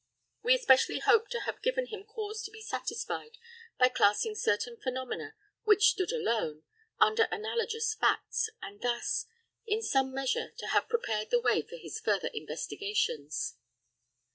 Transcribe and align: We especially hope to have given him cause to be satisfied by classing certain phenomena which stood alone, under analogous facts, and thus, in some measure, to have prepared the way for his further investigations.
We 0.41 0.55
especially 0.55 0.97
hope 0.97 1.29
to 1.29 1.41
have 1.41 1.61
given 1.61 1.85
him 1.85 2.05
cause 2.05 2.41
to 2.45 2.49
be 2.49 2.63
satisfied 2.63 3.37
by 3.77 3.89
classing 3.89 4.33
certain 4.33 4.75
phenomena 4.75 5.35
which 5.63 5.91
stood 5.91 6.11
alone, 6.11 6.63
under 6.99 7.25
analogous 7.29 7.93
facts, 7.93 8.49
and 8.63 8.81
thus, 8.81 9.27
in 9.67 9.83
some 9.83 10.11
measure, 10.11 10.53
to 10.57 10.67
have 10.69 10.89
prepared 10.89 11.29
the 11.29 11.39
way 11.39 11.61
for 11.61 11.75
his 11.75 11.99
further 11.99 12.31
investigations. 12.33 13.57